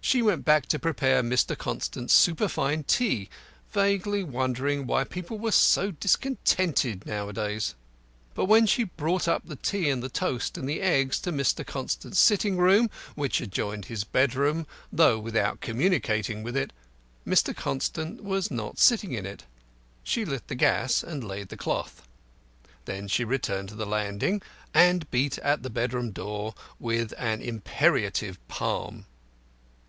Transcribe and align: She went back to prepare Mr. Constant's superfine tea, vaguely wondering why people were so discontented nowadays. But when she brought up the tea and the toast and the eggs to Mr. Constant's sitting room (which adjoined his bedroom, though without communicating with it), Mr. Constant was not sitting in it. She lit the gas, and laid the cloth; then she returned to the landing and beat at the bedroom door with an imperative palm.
She 0.00 0.22
went 0.22 0.42
back 0.44 0.64
to 0.66 0.78
prepare 0.78 1.22
Mr. 1.22 1.58
Constant's 1.58 2.14
superfine 2.14 2.84
tea, 2.84 3.28
vaguely 3.74 4.24
wondering 4.24 4.86
why 4.86 5.04
people 5.04 5.38
were 5.38 5.52
so 5.52 5.90
discontented 5.90 7.04
nowadays. 7.04 7.74
But 8.32 8.46
when 8.46 8.64
she 8.64 8.84
brought 8.84 9.28
up 9.28 9.42
the 9.44 9.56
tea 9.56 9.90
and 9.90 10.02
the 10.02 10.08
toast 10.08 10.56
and 10.56 10.66
the 10.66 10.80
eggs 10.80 11.18
to 11.20 11.32
Mr. 11.32 11.66
Constant's 11.66 12.18
sitting 12.20 12.56
room 12.56 12.88
(which 13.16 13.42
adjoined 13.42 13.86
his 13.86 14.04
bedroom, 14.04 14.66
though 14.90 15.18
without 15.18 15.60
communicating 15.60 16.42
with 16.42 16.56
it), 16.56 16.72
Mr. 17.26 17.54
Constant 17.54 18.24
was 18.24 18.50
not 18.50 18.78
sitting 18.78 19.12
in 19.12 19.26
it. 19.26 19.44
She 20.04 20.24
lit 20.24 20.46
the 20.48 20.54
gas, 20.54 21.02
and 21.02 21.22
laid 21.22 21.50
the 21.50 21.56
cloth; 21.56 22.06
then 22.86 23.08
she 23.08 23.24
returned 23.24 23.68
to 23.70 23.74
the 23.76 23.84
landing 23.84 24.40
and 24.72 25.10
beat 25.10 25.36
at 25.38 25.62
the 25.62 25.68
bedroom 25.70 26.12
door 26.12 26.54
with 26.78 27.12
an 27.18 27.42
imperative 27.42 28.38
palm. 28.48 29.04